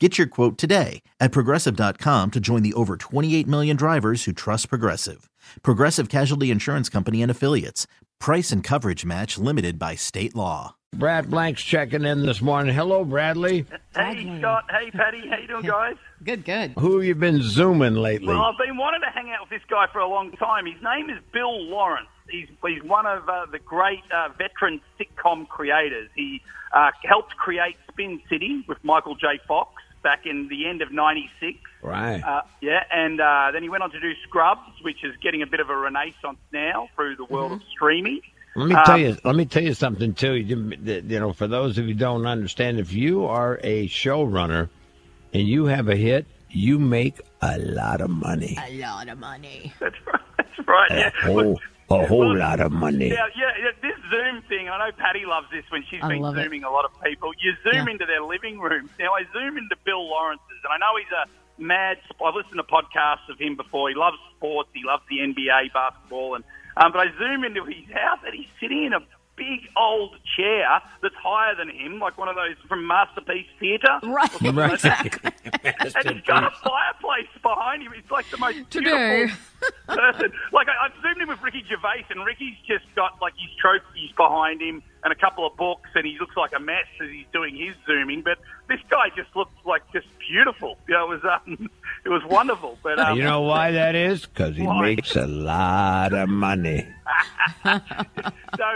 [0.00, 4.68] Get your quote today at progressive.com to join the over 28 million drivers who trust
[4.68, 5.30] Progressive.
[5.62, 7.86] Progressive Casualty Insurance Company and Affiliates.
[8.18, 10.74] Price and coverage match limited by state law.
[10.96, 12.74] Brad Blanks checking in this morning.
[12.74, 13.66] Hello, Bradley.
[13.94, 14.64] Hey, Scott.
[14.68, 15.28] Hey, Patty.
[15.28, 15.94] How you doing, guys?
[16.24, 16.72] Good, good.
[16.78, 18.28] Who have you been zooming lately?
[18.28, 20.64] Well, I've been wanting to hang out with this guy for a long time.
[20.64, 22.08] His name is Bill Lawrence.
[22.30, 26.08] He's, he's one of uh, the great uh, veteran sitcom creators.
[26.16, 26.40] He
[26.72, 29.38] uh, helped create Spin City with Michael J.
[29.46, 29.73] Fox
[30.04, 31.58] back in the end of '96.
[31.82, 32.22] Right.
[32.22, 35.46] Uh, yeah, and uh, then he went on to do Scrubs, which is getting a
[35.46, 38.20] bit of a renaissance now through the world of streaming.
[38.56, 39.16] Let me tell Um, you.
[39.24, 40.34] Let me tell you something too.
[40.34, 44.68] You, you know, for those of you who don't understand, if you are a showrunner
[45.32, 48.56] and you have a hit, you make a lot of money.
[48.68, 49.72] A lot of money.
[49.80, 50.20] That's right.
[50.38, 50.90] That's right.
[50.92, 51.10] A Yeah.
[51.24, 51.60] whole,
[51.90, 53.08] a whole lot of money.
[53.08, 56.22] Yeah, yeah, yeah, this Zoom thing, I know Patty loves this when she's I been
[56.22, 56.44] love it.
[56.44, 57.32] Zooming a lot of people.
[57.42, 57.92] You Zoom Yeah.
[57.98, 58.90] into their living rooms.
[58.98, 61.26] Now, I Zoom into Bill Lawrence's, and I know he's a
[61.60, 63.88] mad, I've listened to podcasts of him before.
[63.88, 66.44] He loves sports, he loves the NBA, basketball, and
[66.76, 69.00] um, but I Zoom into his house, and he's sitting in a
[69.36, 73.98] big old chair that's higher than him, like one of those from Masterpiece Theatre.
[74.02, 74.72] Right, Right.
[74.74, 75.30] exactly.
[75.64, 77.92] And he's got a fireplace behind him.
[77.94, 79.26] He's like the most Today.
[79.26, 79.36] beautiful
[79.96, 80.32] person.
[80.52, 84.10] Like I, I've zoomed in with Ricky Gervais, and Ricky's just got like his trophies
[84.16, 87.26] behind him and a couple of books, and he looks like a mess as he's
[87.32, 88.22] doing his zooming.
[88.22, 90.76] But this guy just looks like just beautiful.
[90.88, 91.70] You know, it was um,
[92.04, 92.78] it was wonderful.
[92.82, 94.26] But um, You know why that is?
[94.26, 94.82] Because he Why?
[94.82, 96.86] makes a lot of money.
[97.64, 97.72] so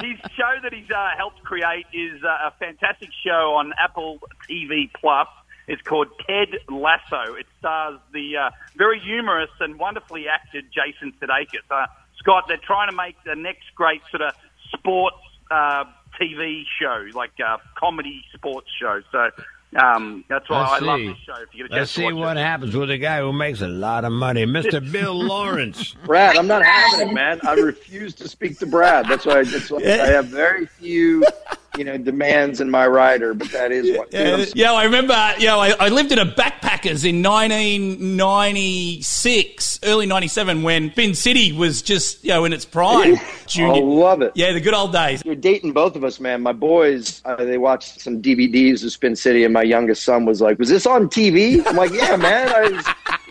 [0.00, 4.18] his show that he's uh, helped create is uh, a fantastic show on Apple
[4.48, 5.28] TV Plus.
[5.68, 7.34] It's called Ted Lasso.
[7.34, 11.62] It stars the uh, very humorous and wonderfully acted Jason Sudeikis.
[11.70, 11.86] Uh,
[12.18, 14.34] Scott, they're trying to make the next great sort of
[14.72, 15.16] sports
[15.50, 15.84] uh,
[16.20, 19.00] TV show, like uh, comedy sports show.
[19.12, 19.30] So
[19.76, 21.08] um, that's why Let's I love see.
[21.08, 21.34] this show.
[21.42, 22.40] If you get a chance Let's to see watch what it.
[22.40, 24.80] happens with a guy who makes a lot of money, Mr.
[24.92, 25.94] Bill Lawrence.
[26.04, 27.40] Brad, I'm not having it, man.
[27.44, 29.06] I refuse to speak to Brad.
[29.08, 31.24] That's why, that's why I have very few,
[31.76, 33.34] you know, demands in my rider.
[33.34, 34.10] But that is what.
[34.10, 35.14] dude, I'm Yeah, yeah, I remember.
[35.38, 41.52] You know, I, I lived in a backpackers in 1996, early 97, when Spin City
[41.52, 43.16] was just you know in its prime.
[43.58, 44.32] I love it.
[44.34, 45.22] yeah, the good old days.
[45.24, 46.42] You're dating both of us, man.
[46.42, 50.40] My boys, uh, they watched some DVDs of Spin City, and my youngest son was
[50.40, 52.80] like, "Was this on TV?" I'm like, "Yeah, man."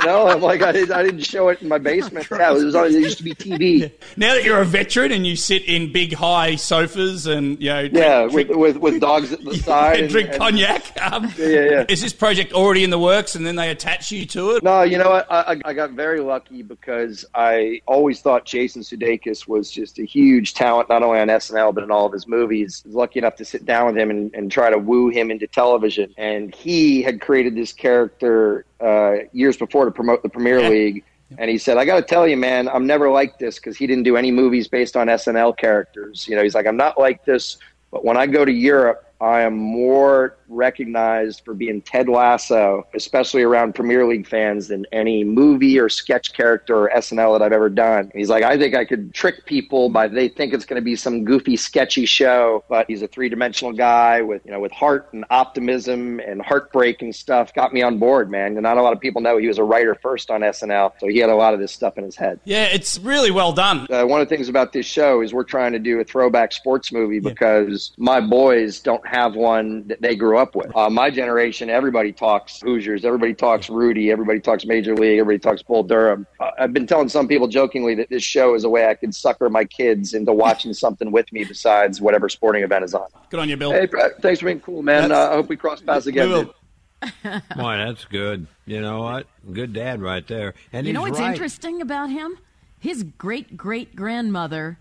[0.00, 2.26] I was, you know, I'm like, I, did, I didn't show it in my basement.
[2.38, 2.86] Yeah, it was on.
[2.86, 3.90] It used to be TV.
[4.16, 7.80] Now that you're a veteran and you sit in big high sofas and you know,
[7.88, 9.94] drink, Yeah, drink, with, with with dogs at the side.
[9.94, 10.82] and and- drink and- cognac.
[11.12, 11.84] Um, Yeah, yeah, yeah.
[11.88, 14.62] Is this project already in the works, and then they attach you to it?
[14.62, 15.26] No, you know what?
[15.30, 20.04] I, I- I got very lucky because I always thought Jason Sudeikis was just a
[20.04, 22.82] huge talent, not only on SNL but in all of his movies.
[22.84, 25.30] I was lucky enough to sit down with him and, and try to woo him
[25.30, 26.14] into television.
[26.16, 30.68] And he had created this character uh, years before to promote the Premier.
[30.68, 31.04] League.
[31.36, 33.86] And he said, I got to tell you, man, I'm never like this because he
[33.86, 36.26] didn't do any movies based on SNL characters.
[36.26, 37.58] You know, he's like, I'm not like this,
[37.90, 43.42] but when I go to Europe, I am more recognized for being Ted Lasso, especially
[43.42, 47.68] around Premier League fans, than any movie or sketch character or SNL that I've ever
[47.68, 48.00] done.
[48.00, 50.84] And he's like, I think I could trick people by they think it's going to
[50.84, 54.72] be some goofy, sketchy show, but he's a three dimensional guy with you know with
[54.72, 57.52] heart and optimism and heartbreak and stuff.
[57.54, 58.52] Got me on board, man.
[58.52, 61.06] And not a lot of people know he was a writer first on SNL, so
[61.08, 63.86] he had a lot of this stuff in his head Yeah, it's really well done.
[63.90, 66.52] uh, one of the things about this show is we're trying to do a throwback
[66.52, 70.74] sports movie because my boys don't have one that they grew up with.
[70.74, 75.62] Uh, my generation, everybody talks Hoosiers, everybody talks Rudy, everybody talks Major League, everybody talks
[75.62, 76.26] Bull Durham.
[76.40, 79.14] Uh, I've been telling some people jokingly that this show is a way I could
[79.14, 83.08] sucker my kids into watching something with me besides whatever sporting event is on.
[83.30, 83.72] Good on you, Bill.
[83.72, 83.88] Hey,
[84.20, 85.12] thanks for being cool, man.
[85.12, 86.28] Uh, I hope we cross paths again.
[86.28, 86.44] We will.
[86.44, 86.54] dude.
[87.22, 88.46] Boy, that's good.
[88.66, 89.26] You know what?
[89.52, 90.54] Good dad right there.
[90.72, 91.30] And you know what's right.
[91.30, 92.38] interesting about him?
[92.80, 94.78] His great great grandmother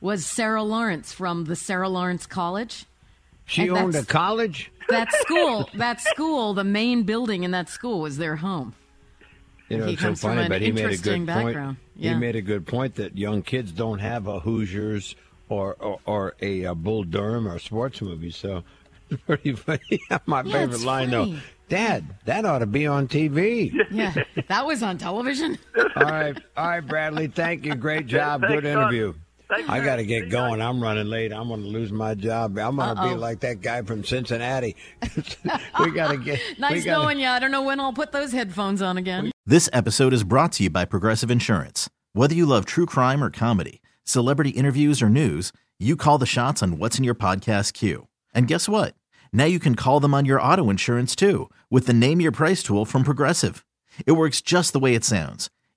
[0.00, 2.84] was Sarah Lawrence from the Sarah Lawrence College.
[3.48, 4.70] She and owned a college.
[4.88, 8.74] That school, that school, the main building in that school was their home.
[9.68, 11.32] You know, He it's so comes from funny, an but he made a interesting good
[11.34, 11.46] point.
[11.48, 11.76] background.
[11.96, 12.14] Yeah.
[12.14, 15.14] He made a good point that young kids don't have a Hoosiers
[15.48, 18.30] or or, or a, uh Bull Durham or a sports movie.
[18.30, 18.62] So
[19.10, 19.80] it's pretty funny.
[20.26, 21.34] My Yeah, favorite it's line though.
[21.68, 23.70] Dad, that ought to be on TV.
[23.90, 24.14] Yeah,
[24.48, 25.58] that was on television.
[25.96, 27.26] all right, all right, Bradley.
[27.26, 27.74] Thank you.
[27.74, 28.40] Great job.
[28.40, 28.82] Thanks, Good Don.
[28.82, 29.12] interview.
[29.48, 30.60] Thanks, I got to get going.
[30.60, 31.32] I'm running late.
[31.32, 32.58] I'm going to lose my job.
[32.58, 34.76] I'm going to be like that guy from Cincinnati.
[35.80, 36.40] we got to get.
[36.58, 37.26] Nice gotta- knowing you.
[37.26, 39.30] I don't know when I'll put those headphones on again.
[39.46, 41.88] This episode is brought to you by Progressive Insurance.
[42.12, 46.62] Whether you love true crime or comedy, celebrity interviews or news, you call the shots
[46.62, 48.08] on what's in your podcast queue.
[48.34, 48.94] And guess what?
[49.32, 52.62] Now you can call them on your auto insurance too with the Name Your Price
[52.62, 53.64] tool from Progressive.
[54.04, 55.48] It works just the way it sounds.